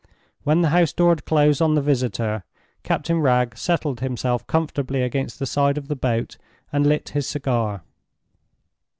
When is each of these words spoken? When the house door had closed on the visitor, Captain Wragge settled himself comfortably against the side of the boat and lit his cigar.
When 0.43 0.63
the 0.63 0.69
house 0.69 0.91
door 0.93 1.09
had 1.11 1.25
closed 1.25 1.61
on 1.61 1.75
the 1.75 1.79
visitor, 1.83 2.43
Captain 2.81 3.19
Wragge 3.19 3.55
settled 3.55 3.99
himself 3.99 4.47
comfortably 4.47 5.03
against 5.03 5.37
the 5.37 5.45
side 5.45 5.77
of 5.77 5.89
the 5.89 5.95
boat 5.95 6.37
and 6.73 6.87
lit 6.87 7.09
his 7.09 7.27
cigar. 7.27 7.83